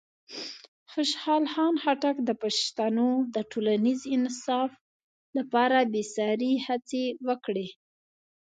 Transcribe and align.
خوشحال 0.91 1.43
خان 1.53 1.75
خټک 1.83 2.17
د 2.23 2.29
پښتنو 2.43 3.07
د 3.35 3.37
ټولنیز 3.51 3.99
انصاف 4.15 4.71
لپاره 5.37 5.77
بېساري 5.93 6.53
هڅې 6.65 7.03
وکړې. 7.27 7.67